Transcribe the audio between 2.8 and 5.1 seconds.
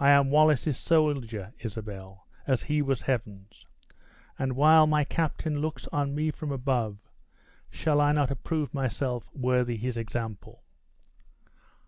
was Heaven's! and, while my